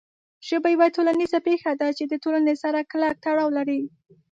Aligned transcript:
ژبه 0.47 0.69
یوه 0.75 0.87
ټولنیزه 0.95 1.39
پېښه 1.47 1.71
ده 1.81 1.87
چې 1.97 2.03
د 2.07 2.13
ټولنې 2.23 2.55
سره 2.63 2.87
کلک 2.91 3.15
تړاو 3.25 3.49
لري. 3.57 3.81